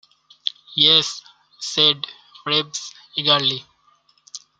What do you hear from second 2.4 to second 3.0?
Reeves